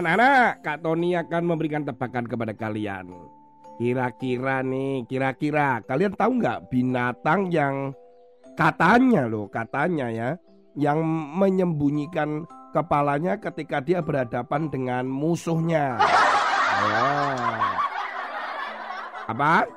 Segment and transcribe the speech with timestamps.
[0.00, 3.12] Anak-anak, Kak Tony akan memberikan tebakan kepada kalian.
[3.76, 7.92] Kira-kira nih, kira-kira kalian tahu nggak binatang yang
[8.56, 10.40] katanya loh, katanya ya,
[10.72, 11.04] yang
[11.36, 16.00] menyembunyikan kepalanya ketika dia berhadapan dengan musuhnya.
[16.80, 17.60] Oh.
[19.28, 19.68] Apa?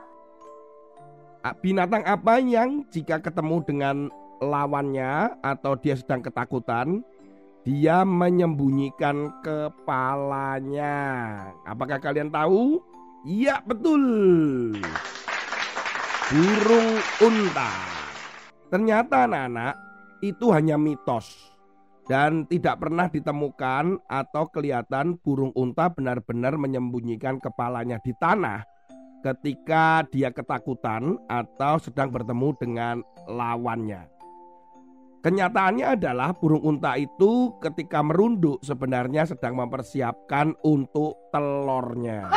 [1.60, 3.96] Binatang apa yang jika ketemu dengan
[4.40, 7.04] lawannya atau dia sedang ketakutan,
[7.64, 10.96] dia menyembunyikan kepalanya.
[11.64, 12.84] Apakah kalian tahu?
[13.24, 14.04] Iya, betul.
[16.28, 17.72] Burung unta.
[18.68, 19.74] Ternyata anak-anak
[20.20, 21.56] itu hanya mitos
[22.12, 28.68] dan tidak pernah ditemukan atau kelihatan burung unta benar-benar menyembunyikan kepalanya di tanah
[29.24, 34.13] ketika dia ketakutan atau sedang bertemu dengan lawannya.
[35.24, 42.28] Kenyataannya adalah burung unta itu ketika merunduk sebenarnya sedang mempersiapkan untuk telurnya.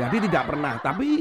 [0.00, 1.20] Jadi tidak pernah, tapi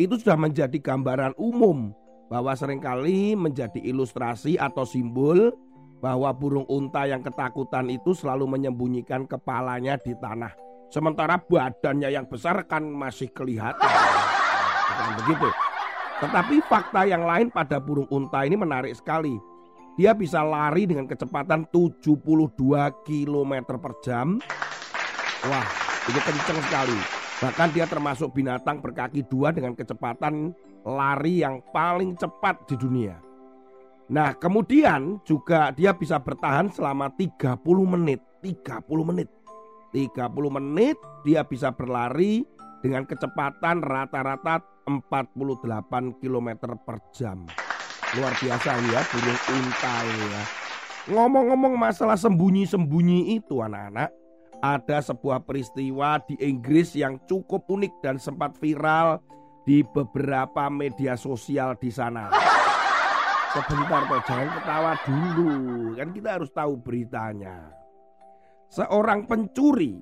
[0.00, 1.92] itu sudah menjadi gambaran umum
[2.32, 5.52] bahwa sering kali menjadi ilustrasi atau simbol
[6.00, 10.56] bahwa burung unta yang ketakutan itu selalu menyembunyikan kepalanya di tanah.
[10.88, 13.84] Sementara badannya yang besar kan masih kelihatan.
[14.88, 15.48] Bukan begitu.
[16.18, 19.38] Tetapi fakta yang lain pada burung unta ini menarik sekali.
[19.94, 22.22] Dia bisa lari dengan kecepatan 72
[23.06, 24.38] km per jam.
[25.46, 25.66] Wah,
[26.06, 26.98] itu kenceng sekali.
[27.38, 30.50] Bahkan dia termasuk binatang berkaki dua dengan kecepatan
[30.82, 33.18] lari yang paling cepat di dunia.
[34.10, 38.18] Nah, kemudian juga dia bisa bertahan selama 30 menit.
[38.42, 39.28] 30 menit.
[39.94, 42.42] 30 menit dia bisa berlari
[42.82, 46.48] dengan kecepatan rata-rata 48 km
[46.80, 47.44] per jam.
[48.16, 50.42] Luar biasa ya burung unta ini ya.
[51.08, 54.12] Ngomong-ngomong masalah sembunyi-sembunyi itu anak-anak.
[54.58, 59.22] Ada sebuah peristiwa di Inggris yang cukup unik dan sempat viral
[59.62, 62.32] di beberapa media sosial di sana.
[63.54, 65.54] Sebentar kok, jangan ketawa dulu.
[65.96, 67.72] Kan kita harus tahu beritanya.
[68.68, 69.96] Seorang pencuri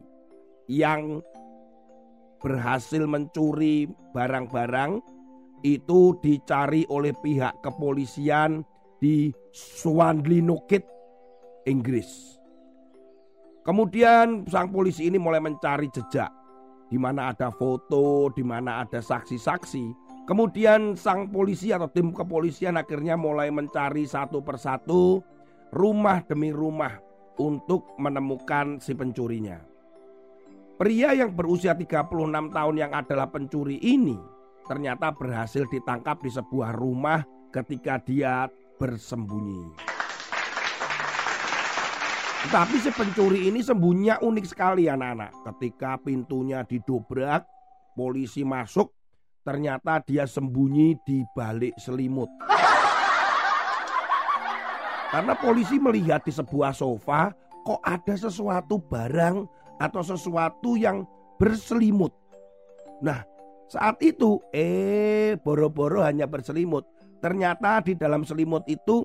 [0.66, 1.22] yang
[2.40, 5.00] berhasil mencuri barang-barang
[5.64, 8.62] itu dicari oleh pihak kepolisian
[9.00, 10.84] di Swanlinokit,
[11.66, 12.38] Inggris.
[13.66, 16.30] Kemudian sang polisi ini mulai mencari jejak
[16.86, 20.06] di mana ada foto, di mana ada saksi-saksi.
[20.26, 25.22] Kemudian sang polisi atau tim kepolisian akhirnya mulai mencari satu persatu
[25.74, 26.98] rumah demi rumah
[27.38, 29.75] untuk menemukan si pencurinya.
[30.76, 34.20] Pria yang berusia 36 tahun yang adalah pencuri ini
[34.68, 38.44] ternyata berhasil ditangkap di sebuah rumah ketika dia
[38.76, 39.72] bersembunyi.
[42.44, 45.32] Tetapi si pencuri ini sembunyinya unik sekali anak-anak.
[45.48, 47.48] Ketika pintunya didobrak,
[47.96, 48.92] polisi masuk,
[49.48, 52.28] ternyata dia sembunyi di balik selimut.
[55.08, 57.32] Karena polisi melihat di sebuah sofa
[57.64, 61.04] kok ada sesuatu barang atau sesuatu yang
[61.36, 62.12] berselimut.
[63.04, 63.24] Nah,
[63.68, 66.86] saat itu eh boro-boro hanya berselimut.
[67.20, 69.04] Ternyata di dalam selimut itu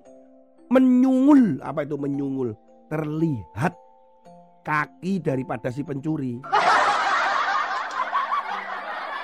[0.71, 2.55] menyungul, apa itu menyungul?
[2.91, 3.73] Terlihat
[4.61, 6.39] kaki daripada si pencuri.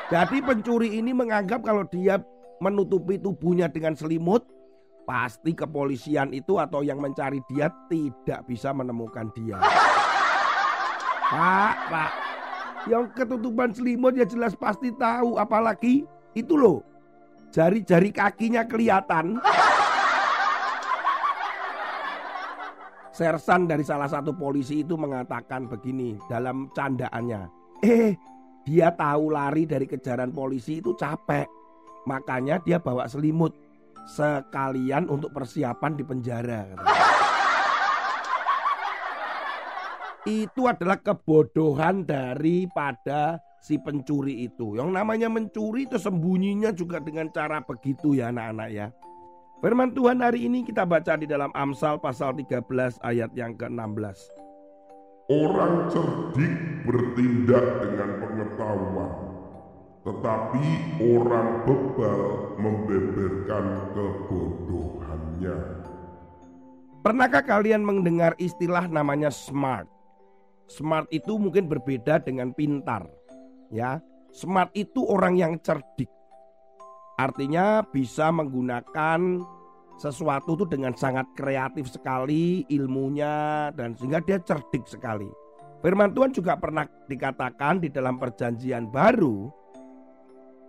[0.07, 2.15] Jadi pencuri ini menganggap kalau dia
[2.63, 4.47] menutupi tubuhnya dengan selimut,
[5.03, 9.59] pasti kepolisian itu atau yang mencari dia tidak bisa menemukan dia.
[11.27, 12.11] Pak, Pak.
[12.87, 15.35] Yang ketutupan selimut ya jelas pasti tahu.
[15.35, 16.79] Apalagi itu loh.
[17.51, 19.39] Jari-jari kakinya kelihatan.
[23.11, 27.49] Sersan dari salah satu polisi itu mengatakan begini dalam candaannya.
[27.81, 28.13] Eh,
[28.63, 31.49] dia tahu lari dari kejaran polisi itu capek.
[32.05, 33.51] Makanya dia bawa selimut.
[34.07, 36.63] Sekalian untuk persiapan di penjara.
[40.27, 44.75] Itu adalah kebodohan daripada si pencuri itu.
[44.75, 48.87] Yang namanya mencuri itu sembunyinya juga dengan cara begitu ya anak-anak ya.
[49.57, 54.19] Firman Tuhan hari ini kita baca di dalam Amsal pasal 13 ayat yang ke-16.
[55.27, 59.11] Orang cerdik bertindak dengan pengetahuan,
[60.05, 60.65] tetapi
[61.03, 62.21] orang bebal
[62.61, 65.57] membeberkan kebodohannya.
[67.01, 69.96] Pernahkah kalian mendengar istilah namanya smart?
[70.67, 73.07] Smart itu mungkin berbeda dengan pintar.
[73.71, 74.03] Ya,
[74.35, 76.11] smart itu orang yang cerdik.
[77.17, 79.41] Artinya bisa menggunakan
[79.97, 85.27] sesuatu itu dengan sangat kreatif sekali ilmunya dan sehingga dia cerdik sekali.
[85.81, 89.49] Firman Tuhan juga pernah dikatakan di dalam perjanjian baru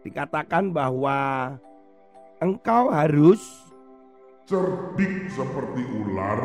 [0.05, 1.53] dikatakan bahwa
[2.41, 3.41] engkau harus
[4.49, 6.41] cerdik seperti ular,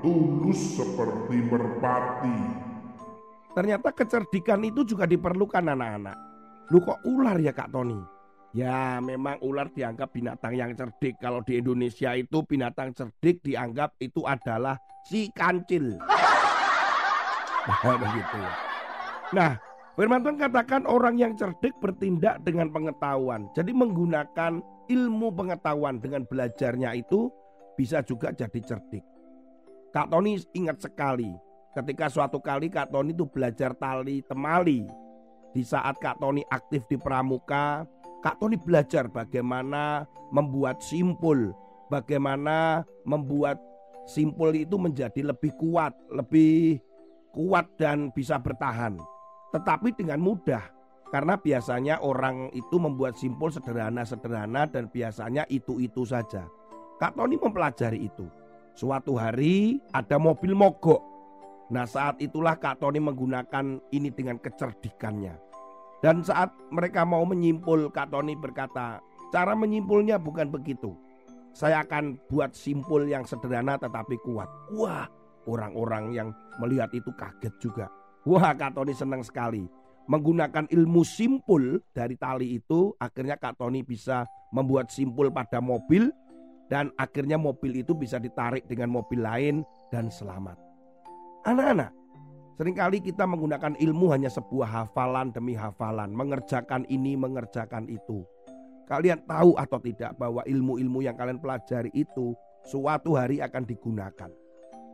[0.00, 2.71] tulus seperti merpati.
[3.52, 6.16] Ternyata kecerdikan itu juga diperlukan anak-anak.
[6.72, 8.00] Lu kok ular ya Kak Tony?
[8.56, 11.20] Ya memang ular dianggap binatang yang cerdik.
[11.20, 16.00] Kalau di Indonesia itu binatang cerdik dianggap itu adalah si kancil.
[17.64, 18.52] Nah begitu ya.
[19.32, 19.50] Nah
[19.96, 23.52] firman Tuhan katakan orang yang cerdik bertindak dengan pengetahuan.
[23.52, 27.28] Jadi menggunakan ilmu pengetahuan dengan belajarnya itu
[27.76, 29.04] bisa juga jadi cerdik.
[29.92, 34.84] Kak Tony ingat sekali ketika suatu kali Kak Tony itu belajar tali temali
[35.52, 37.84] Di saat Kak Tony aktif di pramuka
[38.22, 41.50] Kak Tony belajar bagaimana membuat simpul,
[41.90, 43.58] bagaimana membuat
[44.06, 46.78] simpul itu menjadi lebih kuat, lebih
[47.34, 48.94] kuat dan bisa bertahan.
[49.50, 50.62] Tetapi dengan mudah,
[51.10, 56.46] karena biasanya orang itu membuat simpul sederhana-sederhana dan biasanya itu-itu saja.
[57.02, 58.30] Kak Tony mempelajari itu.
[58.72, 61.11] Suatu hari ada mobil mogok.
[61.70, 65.38] Nah saat itulah Kak Tony menggunakan ini dengan kecerdikannya.
[66.02, 68.98] Dan saat mereka mau menyimpul, Kak Tony berkata,
[69.30, 70.98] cara menyimpulnya bukan begitu.
[71.54, 74.50] Saya akan buat simpul yang sederhana tetapi kuat.
[74.74, 75.06] Wah,
[75.46, 76.28] orang-orang yang
[76.58, 77.86] melihat itu kaget juga.
[78.26, 79.62] Wah, Kak Tony senang sekali.
[80.10, 86.10] Menggunakan ilmu simpul dari tali itu, akhirnya Kak Tony bisa membuat simpul pada mobil
[86.66, 89.62] dan akhirnya mobil itu bisa ditarik dengan mobil lain
[89.92, 90.71] dan selamat.
[91.42, 91.90] Anak-anak,
[92.62, 98.22] Seringkali kita menggunakan ilmu hanya sebuah hafalan demi hafalan, mengerjakan ini, mengerjakan itu.
[98.86, 104.30] Kalian tahu atau tidak bahwa ilmu-ilmu yang kalian pelajari itu suatu hari akan digunakan.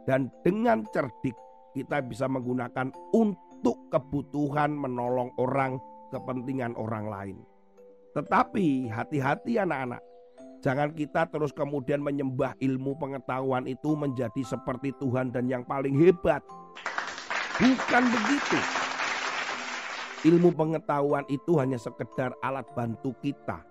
[0.06, 1.36] Dan dengan cerdik
[1.74, 5.76] kita bisa menggunakan untuk kebutuhan menolong orang,
[6.14, 7.36] kepentingan orang lain.
[8.16, 10.00] Tetapi hati-hati anak-anak.
[10.58, 16.42] Jangan kita terus kemudian menyembah ilmu pengetahuan itu menjadi seperti Tuhan dan yang paling hebat.
[17.62, 18.58] Bukan begitu.
[20.26, 23.62] Ilmu pengetahuan itu hanya sekedar alat bantu kita.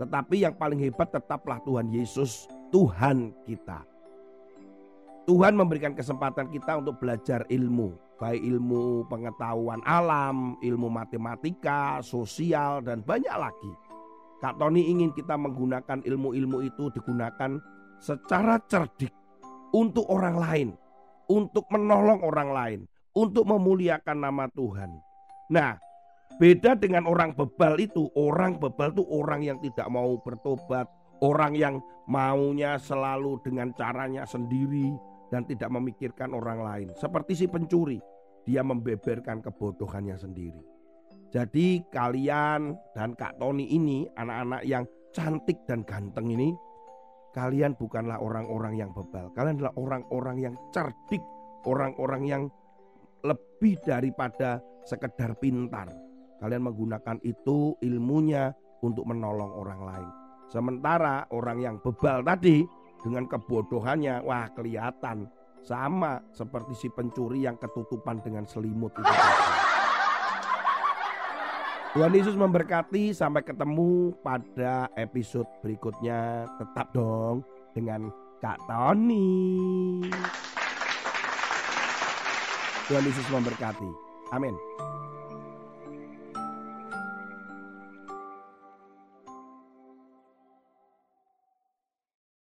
[0.00, 3.84] Tetapi yang paling hebat tetaplah Tuhan Yesus, Tuhan kita.
[5.28, 13.00] Tuhan memberikan kesempatan kita untuk belajar ilmu, baik ilmu pengetahuan alam, ilmu matematika, sosial, dan
[13.00, 13.72] banyak lagi.
[14.44, 17.56] Kak Tony ingin kita menggunakan ilmu-ilmu itu digunakan
[17.96, 19.08] secara cerdik
[19.72, 20.68] untuk orang lain,
[21.32, 22.80] untuk menolong orang lain,
[23.16, 25.00] untuk memuliakan nama Tuhan.
[25.48, 25.80] Nah,
[26.36, 30.92] beda dengan orang bebal itu, orang bebal itu orang yang tidak mau bertobat,
[31.24, 34.92] orang yang maunya selalu dengan caranya sendiri
[35.32, 36.88] dan tidak memikirkan orang lain.
[37.00, 37.96] Seperti si pencuri,
[38.44, 40.60] dia membeberkan kebodohannya sendiri.
[41.34, 46.54] Jadi kalian dan Kak Tony ini, anak-anak yang cantik dan ganteng ini,
[47.34, 49.34] kalian bukanlah orang-orang yang bebal.
[49.34, 51.18] Kalian adalah orang-orang yang cerdik,
[51.66, 52.42] orang-orang yang
[53.26, 55.90] lebih daripada sekedar pintar.
[56.38, 58.54] Kalian menggunakan itu ilmunya
[58.86, 60.10] untuk menolong orang lain.
[60.46, 62.62] Sementara orang yang bebal tadi
[63.02, 65.26] dengan kebodohannya, wah kelihatan
[65.66, 69.73] sama seperti si pencuri yang ketutupan dengan selimut itu.
[71.94, 76.42] Tuhan Yesus memberkati sampai ketemu pada episode berikutnya.
[76.58, 78.10] Tetap dong dengan
[78.42, 80.02] Kak Tony.
[82.90, 83.86] Tuhan Yesus memberkati.
[84.34, 84.58] Amin.